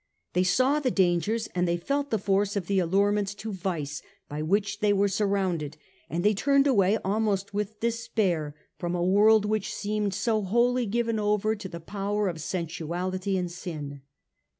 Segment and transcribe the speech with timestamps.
[0.33, 4.41] They saw the dangers and they felt the force of the allurements to vice by
[4.41, 5.77] which they were surrounded,
[6.09, 11.19] and they turned away almost with despair from a world which seemed so wholly given
[11.19, 14.01] over to the power of sensuality and sin.